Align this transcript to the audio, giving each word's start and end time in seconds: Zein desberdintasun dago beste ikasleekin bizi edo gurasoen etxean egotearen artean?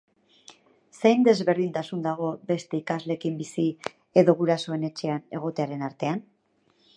Zein 1.01 1.25
desberdintasun 1.27 2.01
dago 2.07 2.29
beste 2.53 2.79
ikasleekin 2.79 3.37
bizi 3.43 3.67
edo 4.23 4.35
gurasoen 4.41 4.89
etxean 4.91 5.23
egotearen 5.41 5.87
artean? 5.91 6.27